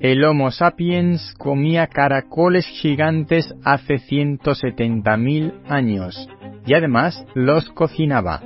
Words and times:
el 0.00 0.24
Homo 0.24 0.52
sapiens 0.52 1.34
comía 1.38 1.88
caracoles 1.88 2.66
gigantes 2.66 3.52
hace 3.64 3.94
170.000 3.94 5.54
años 5.68 6.28
y 6.66 6.74
además 6.74 7.24
los 7.34 7.68
cocinaba. 7.70 8.42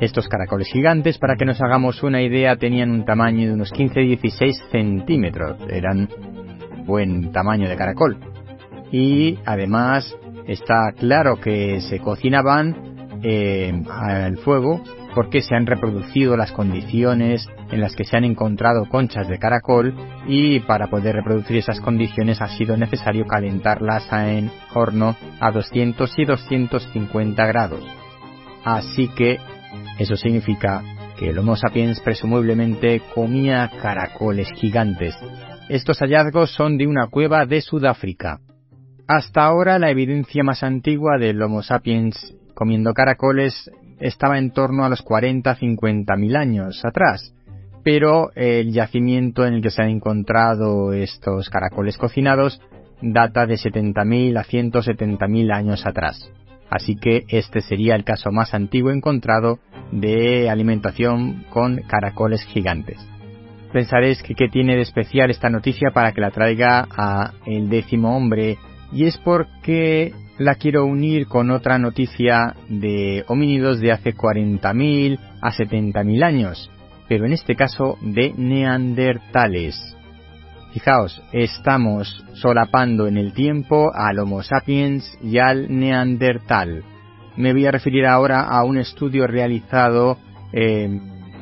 Estos 0.00 0.28
caracoles 0.28 0.68
gigantes, 0.68 1.18
para 1.18 1.36
que 1.36 1.44
nos 1.44 1.60
hagamos 1.60 2.02
una 2.02 2.22
idea, 2.22 2.56
tenían 2.56 2.90
un 2.90 3.04
tamaño 3.04 3.48
de 3.48 3.54
unos 3.54 3.72
15-16 3.72 4.70
centímetros. 4.70 5.58
Eran 5.68 6.08
buen 6.86 7.32
tamaño 7.32 7.68
de 7.68 7.76
caracol. 7.76 8.16
Y 8.92 9.38
además 9.44 10.16
está 10.46 10.92
claro 10.96 11.36
que 11.40 11.80
se 11.82 11.98
cocinaban 11.98 13.20
eh, 13.22 13.82
al 13.90 14.38
fuego 14.38 14.82
porque 15.14 15.40
se 15.40 15.54
han 15.54 15.66
reproducido 15.66 16.36
las 16.36 16.52
condiciones 16.52 17.46
en 17.70 17.80
las 17.80 17.94
que 17.94 18.04
se 18.04 18.16
han 18.16 18.24
encontrado 18.24 18.86
conchas 18.88 19.28
de 19.28 19.38
caracol 19.38 19.94
y 20.26 20.60
para 20.60 20.88
poder 20.88 21.16
reproducir 21.16 21.56
esas 21.56 21.80
condiciones 21.80 22.40
ha 22.40 22.48
sido 22.48 22.76
necesario 22.76 23.26
calentarlas 23.26 24.06
en 24.12 24.50
horno 24.74 25.16
a 25.40 25.50
200 25.50 26.18
y 26.18 26.24
250 26.24 27.46
grados. 27.46 27.84
Así 28.64 29.08
que 29.08 29.38
eso 29.98 30.16
significa 30.16 30.82
que 31.18 31.30
el 31.30 31.38
Homo 31.38 31.56
sapiens 31.56 32.00
presumiblemente 32.00 33.02
comía 33.14 33.70
caracoles 33.82 34.48
gigantes. 34.54 35.14
Estos 35.68 35.98
hallazgos 35.98 36.50
son 36.52 36.78
de 36.78 36.86
una 36.86 37.08
cueva 37.08 37.46
de 37.46 37.60
Sudáfrica. 37.60 38.40
Hasta 39.06 39.44
ahora 39.44 39.78
la 39.78 39.90
evidencia 39.90 40.42
más 40.42 40.62
antigua 40.62 41.18
del 41.18 41.42
Homo 41.42 41.62
sapiens 41.62 42.34
comiendo 42.54 42.92
caracoles 42.94 43.70
estaba 44.00 44.38
en 44.38 44.50
torno 44.50 44.84
a 44.84 44.88
los 44.88 45.04
40-50 45.04 46.18
mil 46.18 46.36
años 46.36 46.84
atrás, 46.84 47.34
pero 47.84 48.30
el 48.34 48.72
yacimiento 48.72 49.46
en 49.46 49.54
el 49.54 49.62
que 49.62 49.70
se 49.70 49.82
han 49.82 49.90
encontrado 49.90 50.92
estos 50.92 51.48
caracoles 51.48 51.96
cocinados 51.96 52.60
data 53.02 53.46
de 53.46 53.54
70.000 53.54 54.38
a 54.38 54.44
170.000 54.44 55.54
años 55.54 55.86
atrás. 55.86 56.30
Así 56.68 56.96
que 56.96 57.24
este 57.28 57.62
sería 57.62 57.96
el 57.96 58.04
caso 58.04 58.30
más 58.30 58.54
antiguo 58.54 58.92
encontrado 58.92 59.58
de 59.90 60.48
alimentación 60.48 61.44
con 61.50 61.78
caracoles 61.82 62.44
gigantes. 62.44 62.98
Pensaréis 63.72 64.22
que 64.22 64.34
qué 64.34 64.48
tiene 64.48 64.76
de 64.76 64.82
especial 64.82 65.30
esta 65.30 65.50
noticia 65.50 65.90
para 65.92 66.12
que 66.12 66.20
la 66.20 66.30
traiga 66.30 66.86
a 66.90 67.32
el 67.46 67.68
décimo 67.68 68.16
hombre 68.16 68.58
y 68.92 69.04
es 69.04 69.16
porque 69.18 70.12
la 70.40 70.54
quiero 70.54 70.86
unir 70.86 71.26
con 71.26 71.50
otra 71.50 71.78
noticia 71.78 72.54
de 72.66 73.24
homínidos 73.28 73.78
de 73.78 73.92
hace 73.92 74.14
40.000 74.14 75.18
a 75.42 75.52
70.000 75.52 76.24
años, 76.24 76.70
pero 77.10 77.26
en 77.26 77.34
este 77.34 77.54
caso 77.54 77.98
de 78.00 78.32
neandertales. 78.34 79.78
Fijaos, 80.72 81.22
estamos 81.32 82.24
solapando 82.32 83.06
en 83.06 83.18
el 83.18 83.34
tiempo 83.34 83.90
al 83.94 84.18
Homo 84.18 84.42
sapiens 84.42 85.14
y 85.22 85.36
al 85.36 85.78
neandertal. 85.78 86.84
Me 87.36 87.52
voy 87.52 87.66
a 87.66 87.72
referir 87.72 88.06
ahora 88.06 88.44
a 88.44 88.64
un 88.64 88.78
estudio 88.78 89.26
realizado 89.26 90.16
eh, 90.54 90.88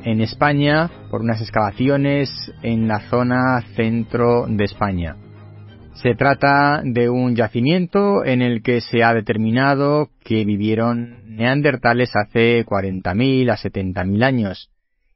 en 0.02 0.20
España 0.20 0.90
por 1.08 1.20
unas 1.20 1.40
excavaciones 1.40 2.30
en 2.62 2.88
la 2.88 2.98
zona 3.08 3.62
centro 3.76 4.46
de 4.48 4.64
España. 4.64 5.27
Se 6.02 6.14
trata 6.14 6.80
de 6.84 7.10
un 7.10 7.34
yacimiento 7.34 8.24
en 8.24 8.40
el 8.40 8.62
que 8.62 8.80
se 8.80 9.02
ha 9.02 9.12
determinado 9.12 10.10
que 10.22 10.44
vivieron 10.44 11.34
neandertales 11.34 12.12
hace 12.14 12.64
40.000 12.64 13.50
a 13.50 13.56
70.000 13.56 14.22
años. 14.22 14.70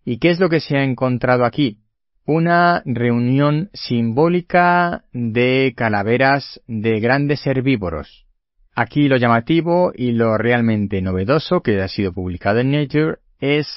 ¿Y 0.05 0.19
qué 0.19 0.31
es 0.31 0.41
lo 0.41 0.49
que 0.49 0.59
se 0.59 0.77
ha 0.77 0.83
encontrado 0.83 1.45
aquí? 1.45 1.79
Una 2.27 2.83
reunión 2.85 3.71
simbólica 3.73 5.05
de 5.13 5.73
calaveras 5.77 6.61
de 6.67 6.99
grandes 6.99 7.47
herbívoros. 7.47 8.27
Aquí 8.75 9.07
lo 9.07 9.19
llamativo 9.19 9.93
y 9.95 10.11
lo 10.11 10.37
realmente 10.37 11.01
novedoso 11.01 11.61
que 11.61 11.81
ha 11.81 11.87
sido 11.87 12.13
publicado 12.13 12.59
en 12.59 12.73
Nature 12.73 13.19
es 13.39 13.69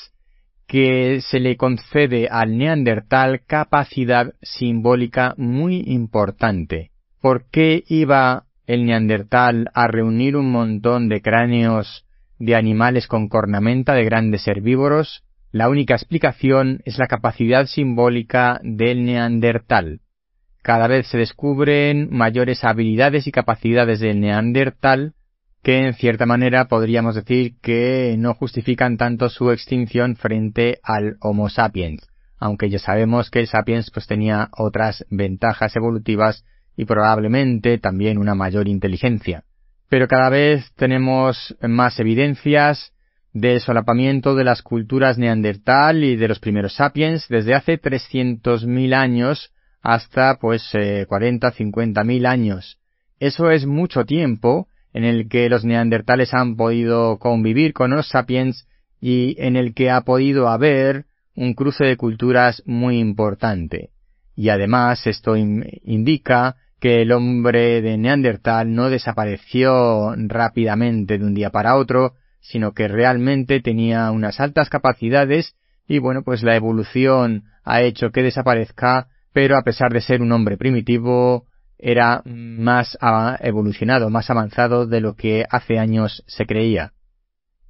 que 0.65 1.21
se 1.21 1.39
le 1.39 1.55
concede 1.55 2.29
al 2.31 2.57
neandertal 2.57 3.41
capacidad 3.45 4.33
simbólica 4.41 5.35
muy 5.37 5.83
importante. 5.85 6.93
¿Por 7.25 7.49
qué 7.49 7.83
iba 7.87 8.43
el 8.67 8.85
neandertal 8.85 9.71
a 9.73 9.87
reunir 9.87 10.35
un 10.35 10.51
montón 10.51 11.09
de 11.09 11.23
cráneos 11.23 12.05
de 12.37 12.55
animales 12.55 13.07
con 13.07 13.29
cornamenta 13.29 13.95
de 13.95 14.03
grandes 14.03 14.47
herbívoros? 14.47 15.23
La 15.51 15.67
única 15.67 15.95
explicación 15.95 16.81
es 16.85 16.99
la 16.99 17.07
capacidad 17.07 17.65
simbólica 17.65 18.59
del 18.61 19.05
neandertal. 19.05 20.01
Cada 20.61 20.85
vez 20.85 21.07
se 21.07 21.17
descubren 21.17 22.09
mayores 22.11 22.63
habilidades 22.63 23.25
y 23.25 23.31
capacidades 23.31 23.99
del 23.99 24.19
neandertal 24.19 25.15
que 25.63 25.79
en 25.79 25.95
cierta 25.95 26.27
manera 26.27 26.67
podríamos 26.67 27.15
decir 27.15 27.55
que 27.59 28.13
no 28.19 28.35
justifican 28.35 28.97
tanto 28.97 29.29
su 29.29 29.49
extinción 29.49 30.15
frente 30.15 30.77
al 30.83 31.17
Homo 31.21 31.49
sapiens, 31.49 32.07
aunque 32.37 32.69
ya 32.69 32.77
sabemos 32.77 33.31
que 33.31 33.39
el 33.39 33.47
sapiens 33.47 33.89
pues 33.89 34.05
tenía 34.05 34.49
otras 34.55 35.07
ventajas 35.09 35.75
evolutivas 35.75 36.45
y 36.75 36.85
probablemente 36.85 37.77
también 37.77 38.17
una 38.17 38.35
mayor 38.35 38.67
inteligencia. 38.67 39.43
Pero 39.89 40.07
cada 40.07 40.29
vez 40.29 40.71
tenemos 40.75 41.55
más 41.61 41.99
evidencias 41.99 42.91
del 43.33 43.59
solapamiento 43.59 44.33
de 44.35 44.45
las 44.45 44.61
culturas 44.61 45.17
neandertal 45.17 46.03
y 46.03 46.15
de 46.15 46.27
los 46.27 46.39
primeros 46.39 46.75
sapiens 46.75 47.27
desde 47.27 47.53
hace 47.53 47.79
300.000 47.79 48.93
años 48.93 49.51
hasta 49.81 50.37
pues 50.39 50.71
40, 51.07 51.47
eh, 51.47 51.51
50.000 51.51 52.25
años. 52.25 52.79
Eso 53.19 53.51
es 53.51 53.65
mucho 53.65 54.05
tiempo 54.05 54.67
en 54.93 55.03
el 55.03 55.27
que 55.27 55.49
los 55.49 55.65
neandertales 55.65 56.33
han 56.33 56.55
podido 56.55 57.19
convivir 57.19 57.73
con 57.73 57.91
los 57.91 58.07
sapiens 58.07 58.67
y 59.01 59.35
en 59.37 59.57
el 59.57 59.73
que 59.73 59.91
ha 59.91 60.01
podido 60.01 60.47
haber 60.47 61.05
un 61.35 61.53
cruce 61.53 61.83
de 61.83 61.97
culturas 61.97 62.63
muy 62.65 62.99
importante. 62.99 63.89
Y 64.35 64.49
además 64.49 65.05
esto 65.05 65.35
indica 65.35 66.55
que 66.79 67.01
el 67.01 67.11
hombre 67.11 67.81
de 67.81 67.97
Neandertal 67.97 68.73
no 68.73 68.89
desapareció 68.89 70.13
rápidamente 70.15 71.17
de 71.17 71.25
un 71.25 71.33
día 71.33 71.49
para 71.49 71.75
otro, 71.75 72.13
sino 72.41 72.73
que 72.73 72.87
realmente 72.87 73.61
tenía 73.61 74.11
unas 74.11 74.39
altas 74.39 74.69
capacidades 74.69 75.55
y 75.87 75.99
bueno, 75.99 76.23
pues 76.23 76.43
la 76.43 76.55
evolución 76.55 77.45
ha 77.63 77.81
hecho 77.81 78.11
que 78.11 78.23
desaparezca, 78.23 79.07
pero 79.33 79.57
a 79.57 79.63
pesar 79.63 79.91
de 79.91 80.01
ser 80.01 80.21
un 80.21 80.31
hombre 80.31 80.57
primitivo, 80.57 81.45
era 81.77 82.21
más 82.25 82.97
evolucionado, 83.41 84.09
más 84.09 84.29
avanzado 84.29 84.87
de 84.87 85.01
lo 85.01 85.15
que 85.15 85.45
hace 85.49 85.77
años 85.77 86.23
se 86.27 86.45
creía. 86.45 86.93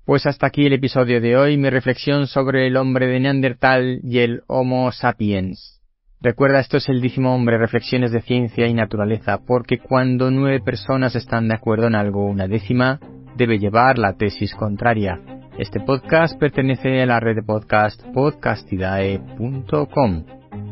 Pues 0.06 0.26
hasta 0.28 0.48
aquí 0.48 0.68
el 0.68 0.74
episodio 0.74 1.20
de 1.20 1.36
hoy, 1.36 1.58
mi 1.58 1.70
reflexión 1.70 2.28
sobre 2.28 2.68
el 2.68 2.78
hombre 2.78 3.08
de 3.08 3.20
Neandertal 3.20 4.00
y 4.04 4.20
el 4.20 4.44
Homo 4.48 4.92
sapiens. 4.92 5.75
Recuerda, 6.22 6.60
esto 6.60 6.78
es 6.78 6.88
el 6.90 7.02
décimo 7.02 7.36
hombre, 7.36 7.58
reflexiones 7.58 8.12
de 8.12 8.22
ciencia 8.22 8.68
y 8.68 8.74
naturaleza, 8.74 9.40
porque 9.46 9.80
cuando 9.80 10.32
nueve 10.32 10.60
personas 10.60 11.16
están 11.16 11.48
de 11.48 11.56
acuerdo 11.56 11.88
en 11.88 11.96
algo, 11.96 12.26
una 12.26 12.48
décima 12.48 13.00
debe 13.36 13.60
llevar 13.60 13.98
la 13.98 14.14
tesis 14.14 14.54
contraria. 14.56 15.20
Este 15.58 15.80
podcast 15.80 16.38
pertenece 16.40 17.02
a 17.02 17.06
la 17.06 17.20
red 17.20 17.36
de 17.36 17.44
podcast 17.44 18.02
podcastidae.com. 18.14 20.24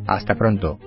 Hasta 0.08 0.36
pronto. 0.36 0.80